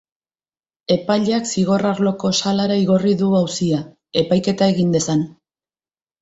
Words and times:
Epaileak 0.93 1.43
zigor 1.49 1.85
arloko 1.89 2.31
salara 2.37 2.79
igorri 2.85 3.13
du 3.21 3.29
auzia, 3.41 3.83
epaiketa 4.23 4.71
egin 4.75 4.97
dezan. 4.99 5.23